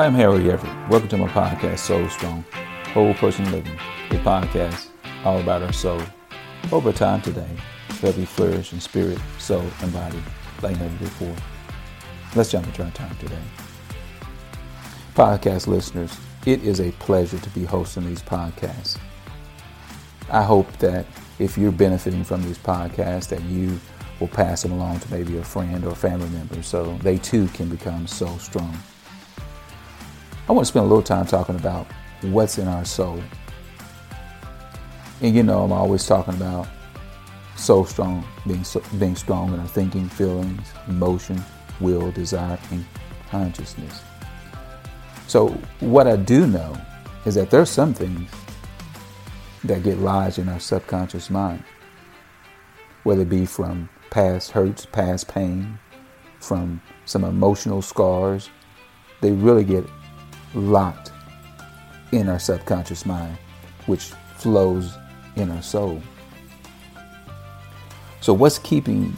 Hi, 0.00 0.06
I'm 0.06 0.14
Harold 0.14 0.40
Everett. 0.40 0.88
Welcome 0.88 1.10
to 1.10 1.18
my 1.18 1.28
podcast, 1.28 1.80
Soul 1.80 2.08
Strong, 2.08 2.42
Whole 2.94 3.12
Person 3.12 3.52
Living, 3.52 3.78
a 4.08 4.14
podcast 4.14 4.86
all 5.26 5.38
about 5.38 5.62
our 5.62 5.74
soul. 5.74 6.00
Over 6.72 6.90
time 6.90 7.20
today, 7.20 7.54
to 7.90 7.94
help 7.96 8.16
you 8.16 8.24
flourish 8.24 8.72
in 8.72 8.80
spirit, 8.80 9.18
soul, 9.36 9.62
and 9.82 9.92
body 9.92 10.16
like 10.62 10.78
never 10.78 10.96
before. 10.96 11.36
Let's 12.34 12.50
jump 12.50 12.66
into 12.66 12.82
our 12.82 12.90
time 12.92 13.14
today. 13.18 13.42
Podcast 15.14 15.66
listeners, 15.66 16.16
it 16.46 16.64
is 16.64 16.80
a 16.80 16.92
pleasure 16.92 17.38
to 17.38 17.50
be 17.50 17.66
hosting 17.66 18.06
these 18.06 18.22
podcasts. 18.22 18.96
I 20.30 20.42
hope 20.42 20.72
that 20.78 21.04
if 21.38 21.58
you're 21.58 21.72
benefiting 21.72 22.24
from 22.24 22.42
these 22.42 22.56
podcasts, 22.56 23.28
that 23.28 23.42
you 23.42 23.78
will 24.18 24.28
pass 24.28 24.62
them 24.62 24.72
along 24.72 25.00
to 25.00 25.12
maybe 25.12 25.36
a 25.36 25.44
friend 25.44 25.84
or 25.84 25.94
family 25.94 26.30
member 26.30 26.62
so 26.62 26.96
they 27.02 27.18
too 27.18 27.48
can 27.48 27.68
become 27.68 28.06
Soul 28.06 28.38
Strong. 28.38 28.78
I 30.50 30.52
want 30.52 30.66
to 30.66 30.68
spend 30.68 30.86
a 30.86 30.88
little 30.88 31.00
time 31.00 31.26
talking 31.26 31.54
about 31.54 31.86
what's 32.22 32.58
in 32.58 32.66
our 32.66 32.84
soul. 32.84 33.22
And 35.20 35.32
you 35.32 35.44
know, 35.44 35.62
I'm 35.62 35.70
always 35.70 36.04
talking 36.04 36.34
about 36.34 36.66
soul 37.54 37.84
strong, 37.84 38.26
being, 38.44 38.64
so, 38.64 38.82
being 38.98 39.14
strong 39.14 39.54
in 39.54 39.60
our 39.60 39.68
thinking, 39.68 40.08
feelings, 40.08 40.66
emotion, 40.88 41.40
will, 41.78 42.10
desire, 42.10 42.58
and 42.72 42.84
consciousness. 43.30 44.02
So, 45.28 45.50
what 45.78 46.08
I 46.08 46.16
do 46.16 46.48
know 46.48 46.76
is 47.26 47.36
that 47.36 47.48
there's 47.50 47.70
some 47.70 47.94
things 47.94 48.28
that 49.62 49.84
get 49.84 49.98
lodged 49.98 50.40
in 50.40 50.48
our 50.48 50.58
subconscious 50.58 51.30
mind, 51.30 51.62
whether 53.04 53.22
it 53.22 53.28
be 53.28 53.46
from 53.46 53.88
past 54.10 54.50
hurts, 54.50 54.84
past 54.84 55.28
pain, 55.28 55.78
from 56.40 56.82
some 57.04 57.22
emotional 57.22 57.82
scars, 57.82 58.50
they 59.20 59.30
really 59.30 59.62
get 59.62 59.84
locked 60.54 61.12
in 62.12 62.28
our 62.28 62.38
subconscious 62.38 63.06
mind, 63.06 63.36
which 63.86 64.12
flows 64.36 64.96
in 65.36 65.50
our 65.50 65.62
soul. 65.62 66.02
So, 68.20 68.34
what's 68.34 68.58
keeping 68.58 69.16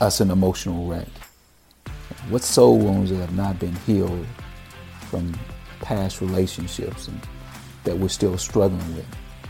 us 0.00 0.20
an 0.20 0.30
emotional 0.30 0.86
wreck? 0.86 1.08
What 2.28 2.42
soul 2.42 2.78
wounds 2.78 3.10
that 3.10 3.16
have 3.16 3.34
not 3.34 3.58
been 3.58 3.74
healed 3.86 4.26
from 5.10 5.34
past 5.80 6.20
relationships 6.20 7.08
and 7.08 7.20
that 7.84 7.96
we're 7.96 8.08
still 8.08 8.38
struggling 8.38 8.96
with? 8.96 9.06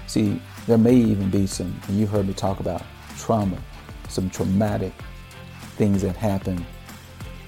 See, 0.06 0.41
there 0.66 0.78
may 0.78 0.94
even 0.94 1.30
be 1.30 1.46
some, 1.46 1.78
and 1.89 1.98
you 1.98 2.06
heard 2.06 2.27
me 2.27 2.34
talk 2.34 2.61
about 2.61 2.83
trauma, 3.18 3.58
some 4.08 4.30
traumatic 4.30 4.92
things 5.77 6.02
that 6.02 6.16
happen 6.16 6.64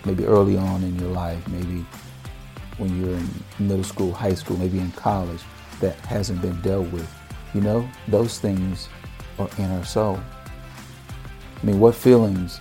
maybe 0.05 0.25
early 0.25 0.57
on 0.57 0.83
in 0.85 0.99
your 0.99 1.11
life, 1.11 1.47
maybe 1.49 1.85
when 2.79 3.01
you're 3.01 3.17
in 3.17 3.29
middle 3.59 3.85
school, 3.85 4.13
high 4.13 4.35
school, 4.35 4.57
maybe 4.57 4.79
in 4.79 4.91
college 4.93 5.41
that 5.81 5.97
hasn't 6.01 6.41
been 6.43 6.61
dealt 6.63 6.91
with. 6.91 7.09
You 7.55 7.61
know, 7.61 7.89
those 8.09 8.39
things 8.39 8.89
are 9.39 9.49
in 9.59 9.71
our 9.71 9.85
soul. 9.85 10.21
I 11.63 11.67
mean, 11.67 11.81
what 11.81 11.95
feelings 11.95 12.61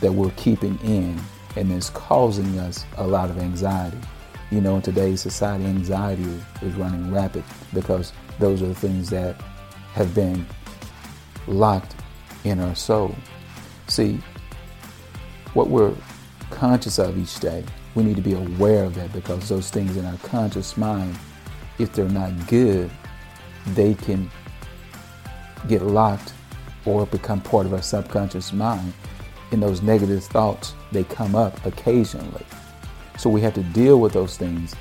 that 0.00 0.12
we're 0.12 0.30
keeping 0.32 0.78
in 0.80 1.20
and 1.56 1.72
is 1.72 1.90
causing 1.90 2.58
us 2.58 2.84
a 2.96 3.06
lot 3.06 3.30
of 3.30 3.38
anxiety. 3.38 3.98
You 4.50 4.60
know, 4.60 4.76
in 4.76 4.82
today's 4.82 5.20
society, 5.20 5.64
anxiety 5.64 6.24
is 6.62 6.74
running 6.74 7.12
rapid 7.12 7.44
because 7.74 8.12
those 8.38 8.62
are 8.62 8.66
the 8.66 8.74
things 8.74 9.10
that 9.10 9.40
have 9.92 10.14
been 10.14 10.46
locked 11.46 11.94
in 12.44 12.60
our 12.60 12.74
soul. 12.74 13.14
See, 13.88 14.20
what 15.54 15.68
we're 15.68 15.94
conscious 16.50 16.98
of 16.98 17.18
each 17.18 17.40
day, 17.40 17.64
we 17.94 18.02
need 18.04 18.16
to 18.16 18.22
be 18.22 18.34
aware 18.34 18.84
of 18.84 18.94
that 18.94 19.12
because 19.12 19.48
those 19.48 19.70
things 19.70 19.96
in 19.96 20.04
our 20.04 20.16
conscious 20.18 20.76
mind, 20.76 21.18
if 21.78 21.92
they're 21.92 22.08
not 22.08 22.46
good, 22.46 22.90
they 23.68 23.94
can 23.94 24.30
get 25.66 25.82
locked 25.82 26.32
or 26.84 27.06
become 27.06 27.40
part 27.40 27.66
of 27.66 27.72
our 27.74 27.82
subconscious 27.82 28.52
mind. 28.52 28.92
And 29.50 29.62
those 29.62 29.82
negative 29.82 30.24
thoughts, 30.24 30.74
they 30.92 31.04
come 31.04 31.34
up 31.34 31.64
occasionally. 31.64 32.44
So 33.18 33.30
we 33.30 33.40
have 33.40 33.54
to 33.54 33.62
deal 33.62 34.00
with 34.00 34.12
those 34.12 34.36
things 34.36 34.74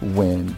when 0.00 0.56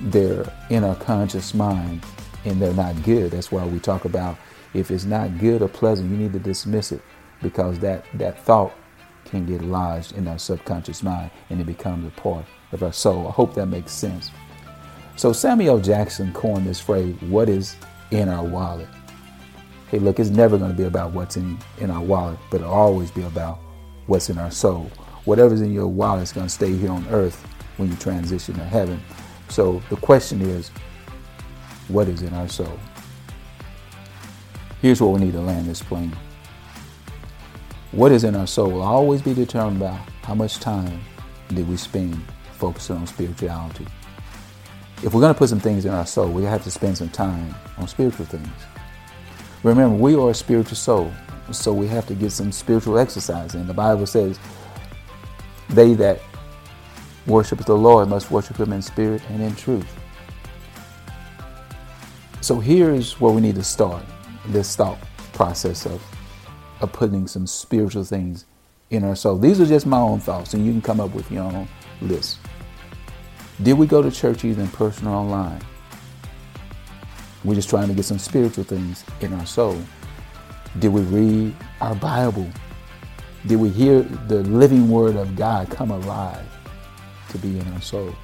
they're 0.00 0.44
in 0.70 0.84
our 0.84 0.96
conscious 0.96 1.54
mind 1.54 2.04
and 2.44 2.60
they're 2.60 2.74
not 2.74 3.02
good. 3.02 3.32
That's 3.32 3.50
why 3.50 3.64
we 3.66 3.78
talk 3.78 4.04
about 4.04 4.36
if 4.74 4.90
it's 4.90 5.04
not 5.04 5.38
good 5.38 5.62
or 5.62 5.68
pleasant, 5.68 6.10
you 6.10 6.16
need 6.16 6.32
to 6.32 6.38
dismiss 6.38 6.92
it 6.92 7.00
because 7.42 7.78
that, 7.80 8.04
that 8.14 8.42
thought 8.44 8.72
can 9.24 9.46
get 9.46 9.62
lodged 9.62 10.12
in 10.12 10.28
our 10.28 10.38
subconscious 10.38 11.02
mind 11.02 11.30
and 11.50 11.60
it 11.60 11.64
becomes 11.64 12.06
a 12.06 12.20
part 12.20 12.44
of 12.72 12.82
our 12.82 12.92
soul. 12.92 13.28
I 13.28 13.30
hope 13.30 13.54
that 13.54 13.66
makes 13.66 13.92
sense. 13.92 14.30
So 15.16 15.32
Samuel 15.32 15.78
Jackson 15.78 16.32
coined 16.32 16.66
this 16.66 16.80
phrase, 16.80 17.14
what 17.22 17.48
is 17.48 17.76
in 18.10 18.28
our 18.28 18.44
wallet? 18.44 18.88
Hey, 19.88 19.98
look, 19.98 20.18
it's 20.18 20.30
never 20.30 20.58
going 20.58 20.70
to 20.70 20.76
be 20.76 20.84
about 20.84 21.12
what's 21.12 21.36
in, 21.36 21.58
in 21.78 21.90
our 21.90 22.02
wallet, 22.02 22.38
but 22.50 22.60
it'll 22.60 22.72
always 22.72 23.10
be 23.10 23.22
about 23.22 23.60
what's 24.06 24.28
in 24.28 24.38
our 24.38 24.50
soul. 24.50 24.90
Whatever's 25.24 25.60
in 25.60 25.72
your 25.72 25.86
wallet 25.86 26.24
is 26.24 26.32
going 26.32 26.46
to 26.46 26.52
stay 26.52 26.72
here 26.74 26.90
on 26.90 27.06
earth 27.08 27.40
when 27.76 27.90
you 27.90 27.96
transition 27.96 28.54
to 28.54 28.64
heaven. 28.64 29.00
So 29.48 29.82
the 29.90 29.96
question 29.96 30.40
is, 30.42 30.70
what 31.88 32.08
is 32.08 32.22
in 32.22 32.34
our 32.34 32.48
soul? 32.48 32.78
Here's 34.82 35.00
what 35.00 35.12
we 35.12 35.20
need 35.20 35.32
to 35.32 35.40
land 35.40 35.66
this 35.66 35.82
plane. 35.82 36.14
What 37.94 38.10
is 38.10 38.24
in 38.24 38.34
our 38.34 38.48
soul 38.48 38.72
will 38.72 38.82
always 38.82 39.22
be 39.22 39.34
determined 39.34 39.78
by 39.78 39.96
how 40.22 40.34
much 40.34 40.58
time 40.58 41.00
did 41.46 41.68
we 41.68 41.76
spend 41.76 42.20
focusing 42.54 42.96
on 42.96 43.06
spirituality. 43.06 43.86
If 45.04 45.14
we're 45.14 45.20
going 45.20 45.32
to 45.32 45.38
put 45.38 45.48
some 45.48 45.60
things 45.60 45.84
in 45.84 45.92
our 45.92 46.04
soul, 46.04 46.28
we 46.28 46.42
have 46.42 46.64
to 46.64 46.72
spend 46.72 46.98
some 46.98 47.08
time 47.08 47.54
on 47.78 47.86
spiritual 47.86 48.26
things. 48.26 48.48
Remember, 49.62 49.94
we 49.94 50.16
are 50.16 50.30
a 50.30 50.34
spiritual 50.34 50.76
soul, 50.76 51.12
so 51.52 51.72
we 51.72 51.86
have 51.86 52.04
to 52.08 52.16
get 52.16 52.32
some 52.32 52.50
spiritual 52.50 52.98
exercise 52.98 53.54
in. 53.54 53.68
The 53.68 53.74
Bible 53.74 54.06
says, 54.06 54.40
they 55.68 55.94
that 55.94 56.20
worship 57.28 57.64
the 57.64 57.76
Lord 57.76 58.08
must 58.08 58.28
worship 58.28 58.56
him 58.56 58.72
in 58.72 58.82
spirit 58.82 59.22
and 59.28 59.40
in 59.40 59.54
truth. 59.54 59.86
So 62.40 62.58
here's 62.58 63.20
where 63.20 63.32
we 63.32 63.40
need 63.40 63.54
to 63.54 63.62
start 63.62 64.04
this 64.48 64.74
thought 64.74 64.98
process 65.32 65.86
of, 65.86 66.02
of 66.80 66.92
putting 66.92 67.26
some 67.26 67.46
spiritual 67.46 68.04
things 68.04 68.44
in 68.90 69.04
our 69.04 69.16
soul. 69.16 69.38
These 69.38 69.60
are 69.60 69.66
just 69.66 69.86
my 69.86 69.98
own 69.98 70.20
thoughts, 70.20 70.54
and 70.54 70.64
you 70.64 70.72
can 70.72 70.82
come 70.82 71.00
up 71.00 71.14
with 71.14 71.30
your 71.30 71.44
own 71.44 71.68
list. 72.00 72.38
Did 73.62 73.74
we 73.74 73.86
go 73.86 74.02
to 74.02 74.10
church 74.10 74.44
either 74.44 74.62
in 74.62 74.68
person 74.68 75.06
or 75.06 75.16
online? 75.16 75.60
We're 77.44 77.54
just 77.54 77.70
trying 77.70 77.88
to 77.88 77.94
get 77.94 78.04
some 78.04 78.18
spiritual 78.18 78.64
things 78.64 79.04
in 79.20 79.32
our 79.34 79.46
soul. 79.46 79.78
Did 80.78 80.88
we 80.88 81.02
read 81.02 81.54
our 81.80 81.94
Bible? 81.94 82.50
Did 83.46 83.56
we 83.56 83.68
hear 83.68 84.02
the 84.02 84.42
living 84.42 84.88
word 84.88 85.16
of 85.16 85.36
God 85.36 85.70
come 85.70 85.90
alive 85.90 86.46
to 87.30 87.38
be 87.38 87.58
in 87.58 87.72
our 87.74 87.80
soul? 87.80 88.14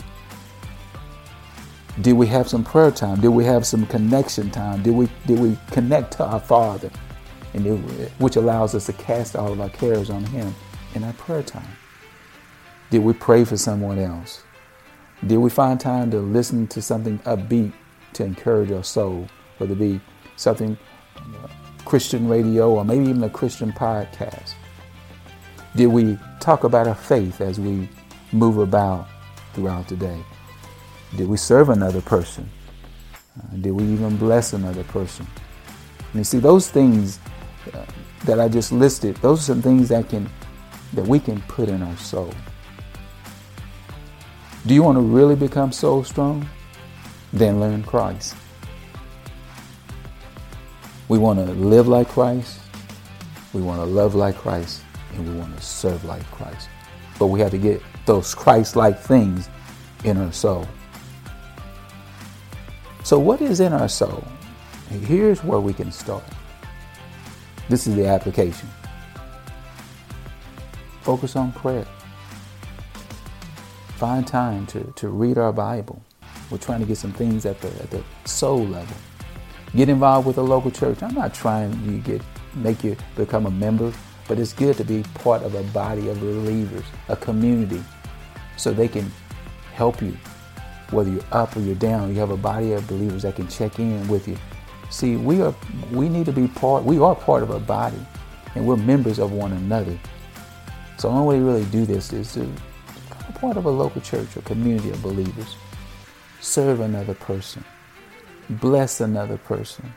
Did 2.01 2.15
we 2.15 2.27
have 2.29 2.49
some 2.49 2.65
prayer 2.65 2.91
time? 2.91 3.21
Did 3.21 3.29
we 3.29 3.45
have 3.45 3.67
some 3.67 3.85
connection 3.87 4.51
time? 4.51 4.83
Did 4.83 4.95
we 4.95 5.09
did 5.27 5.39
we 5.39 5.59
connect 5.71 6.13
to 6.13 6.25
our 6.25 6.41
Father, 6.41 6.91
and 7.55 7.67
it, 7.67 8.13
which 8.19 8.37
allows 8.37 8.75
us 8.75 8.87
to 8.87 8.93
cast 8.93 9.37
all 9.37 9.53
of 9.53 9.61
our 9.61 9.71
cares 9.71 10.11
on 10.11 10.25
Him 10.25 10.55
in 10.95 11.05
our 11.05 11.13
prayer 11.15 11.43
time? 11.43 11.77
Did 12.91 13.03
we 13.03 13.13
pray 13.13 13.45
for 13.45 13.57
someone 13.57 13.99
else? 13.99 14.43
Did 15.27 15.39
we 15.39 15.51
find 15.51 15.79
time 15.79 16.11
to 16.13 16.19
listen 16.19 16.67
to 16.69 16.83
something 16.83 17.19
upbeat 17.21 17.73
to 18.15 18.25
encourage 18.25 18.73
our 18.73 18.83
soul, 18.83 19.29
whether 19.59 19.73
it 19.73 19.79
be 19.79 20.01
something 20.37 20.77
uh, 21.17 21.49
Christian 21.85 22.29
radio 22.29 22.71
or 22.71 22.85
maybe 22.85 23.05
even 23.05 23.23
a 23.23 23.31
Christian 23.31 23.73
podcast? 23.73 24.55
Did 25.77 25.87
we 25.87 26.19
talk 26.41 26.65
about 26.65 26.89
our 26.89 26.95
faith 26.95 27.41
as 27.41 27.61
we 27.61 27.89
move 28.33 28.59
about 28.59 29.09
throughout 29.53 29.89
the 29.89 29.97
day? 29.97 30.21
Did 31.17 31.29
we 31.29 31.37
serve 31.37 31.69
another 31.69 32.01
person? 32.01 32.49
Uh, 33.39 33.57
did 33.57 33.73
we 33.73 33.85
even 33.85 34.17
bless 34.17 34.53
another 34.53 34.85
person? 34.85 35.27
And 36.13 36.21
you 36.21 36.25
see, 36.25 36.39
those 36.39 36.69
things 36.69 37.21
uh, 37.75 37.85
that 38.25 38.41
I 38.41 38.49
just 38.49 38.73
listed, 38.73 39.17
those 39.17 39.41
are 39.41 39.55
some 39.55 39.63
things 39.63 39.89
that 39.89 40.09
can 40.09 40.29
that 40.93 41.07
we 41.07 41.21
can 41.21 41.41
put 41.43 41.69
in 41.69 41.83
our 41.83 41.97
soul. 41.97 42.33
Do 44.67 44.75
you 44.75 44.83
want 44.83 44.97
to 44.97 45.03
really 45.03 45.37
become 45.37 45.73
soul 45.73 46.05
strong? 46.05 46.49
Then 47.33 47.61
learn 47.61 47.83
Christ. 47.83 48.35
We 51.09 51.19
want 51.19 51.39
to 51.39 51.53
live 51.55 51.89
like 51.89 52.09
Christ. 52.09 52.61
We 53.53 53.63
want 53.63 53.81
to 53.81 53.87
love 53.87 54.15
like 54.15 54.37
Christ. 54.37 54.83
And 55.15 55.29
we 55.29 55.35
want 55.35 55.57
to 55.57 55.63
serve 55.63 56.05
like 56.05 56.25
Christ. 56.31 56.69
But 57.19 57.27
we 57.27 57.41
have 57.41 57.51
to 57.53 57.59
get 57.59 57.83
those 58.05 58.35
Christ 58.35 58.77
like 58.77 58.99
things 58.99 59.49
in 60.05 60.17
our 60.17 60.33
soul. 60.33 60.67
So, 63.03 63.19
what 63.19 63.41
is 63.41 63.61
in 63.61 63.73
our 63.73 63.89
soul? 63.89 64.25
Here's 64.89 65.43
where 65.43 65.61
we 65.61 65.73
can 65.73 65.91
start. 65.91 66.25
This 67.71 67.87
is 67.87 67.95
the 67.95 68.09
application. 68.09 68.69
Focus 71.03 71.37
on 71.37 71.53
prayer. 71.53 71.87
find 73.97 74.27
time 74.27 74.67
to, 74.67 74.93
to 74.97 75.09
read 75.09 75.39
our 75.39 75.53
Bible. 75.53 76.03
We're 76.51 76.59
trying 76.59 76.81
to 76.81 76.87
get 76.87 76.99
some 76.99 77.13
things 77.13 77.47
at 77.47 77.61
the, 77.61 77.69
at 77.83 77.91
the 77.91 78.03
soul 78.27 78.67
level. 78.67 78.97
Get 79.77 79.89
involved 79.89 80.27
with 80.27 80.39
a 80.39 80.43
local 80.43 80.71
church. 80.71 81.03
I'm 81.03 81.15
not 81.15 81.35
trying 81.35 81.73
to 81.87 81.99
get 81.99 82.23
make 82.57 82.85
you 82.85 82.97
become 83.17 83.47
a 83.47 83.53
member, 83.53 83.93
but 84.29 84.39
it's 84.41 84.53
good 84.53 84.77
to 84.79 84.85
be 84.85 85.05
part 85.15 85.43
of 85.43 85.55
a 85.55 85.63
body 85.65 86.09
of 86.09 86.21
believers, 86.21 86.85
a 87.09 87.17
community, 87.17 87.83
so 88.57 88.73
they 88.73 88.89
can 88.89 89.13
help 89.75 90.03
you. 90.03 90.17
Whether 90.91 91.11
you're 91.11 91.25
up 91.33 91.57
or 91.57 91.61
you're 91.61 91.77
down, 91.77 92.11
you 92.15 92.21
have 92.21 92.31
a 92.31 92.37
body 92.37 92.73
of 92.73 92.87
believers 92.89 93.23
that 93.23 93.37
can 93.37 93.49
check 93.49 93.79
in 93.79 94.09
with 94.09 94.29
you. 94.29 94.37
See, 94.91 95.17
we 95.17 95.41
are 95.41 95.55
we 95.93 96.09
need 96.09 96.27
to 96.27 96.33
be 96.33 96.49
part. 96.49 96.85
We 96.85 96.99
are 96.99 97.15
part 97.15 97.43
of 97.43 97.51
a 97.51 97.61
body, 97.61 98.05
and 98.55 98.67
we're 98.67 98.77
members 98.77 99.19
of 99.19 99.33
one 99.33 99.53
another. 99.53 99.97
So 100.99 101.09
the 101.09 101.15
only 101.15 101.39
way 101.39 101.39
to 101.39 101.45
really 101.45 101.65
do 101.67 101.87
this 101.87 102.13
is 102.13 102.33
to 102.35 102.41
become 103.09 103.33
part 103.35 103.57
of 103.57 103.65
a 103.65 103.71
local 103.71 104.01
church 104.01 104.37
or 104.37 104.43
community 104.43 104.91
of 104.91 105.01
believers. 105.03 105.57
Serve 106.41 106.81
another 106.81 107.15
person. 107.15 107.65
Bless 108.51 109.01
another 109.01 109.37
person. 109.39 109.95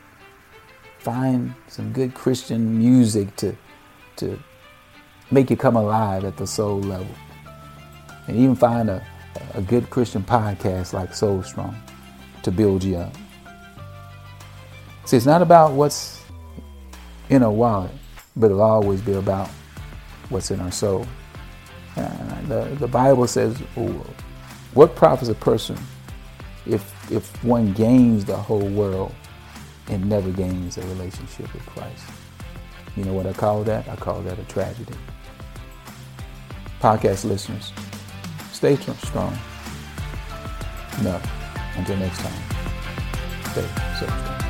Find 1.00 1.54
some 1.68 1.92
good 1.92 2.14
Christian 2.14 2.78
music 2.78 3.34
to, 3.36 3.56
to 4.16 4.38
make 5.30 5.50
you 5.50 5.56
come 5.56 5.76
alive 5.76 6.24
at 6.24 6.36
the 6.36 6.46
soul 6.46 6.80
level. 6.80 7.14
And 8.28 8.36
even 8.36 8.54
find 8.54 8.88
a, 8.88 9.04
a 9.54 9.60
good 9.60 9.90
Christian 9.90 10.22
podcast 10.22 10.92
like 10.92 11.14
Soul 11.14 11.42
Strong 11.42 11.76
to 12.42 12.50
build 12.50 12.84
you 12.84 12.96
up. 12.98 13.14
See, 15.04 15.16
it's 15.16 15.26
not 15.26 15.42
about 15.42 15.72
what's 15.72 16.22
in 17.28 17.42
a 17.42 17.50
wallet, 17.50 17.90
but 18.36 18.46
it'll 18.46 18.62
always 18.62 19.00
be 19.02 19.12
about 19.12 19.48
what's 20.30 20.50
in 20.50 20.60
our 20.60 20.72
soul. 20.72 21.06
Uh, 21.96 22.42
the, 22.48 22.76
the 22.80 22.88
Bible 22.88 23.26
says, 23.26 23.58
What 24.72 24.96
profits 24.96 25.28
a 25.28 25.34
person 25.34 25.78
if, 26.66 27.12
if 27.12 27.44
one 27.44 27.72
gains 27.72 28.24
the 28.24 28.36
whole 28.36 28.66
world 28.68 29.14
and 29.88 30.08
never 30.08 30.30
gains 30.30 30.78
a 30.78 30.82
relationship 30.82 31.52
with 31.52 31.64
Christ? 31.66 32.04
You 32.96 33.04
know 33.04 33.12
what 33.12 33.26
I 33.26 33.32
call 33.32 33.62
that? 33.64 33.86
I 33.88 33.96
call 33.96 34.22
that 34.22 34.38
a 34.38 34.44
tragedy. 34.44 34.94
Podcast 36.80 37.24
listeners, 37.24 37.72
stay 38.52 38.76
strong. 38.76 39.36
No, 41.02 41.20
until 41.76 41.96
next 41.96 42.18
time, 42.20 42.42
stay 43.52 43.66
strong. 43.96 44.43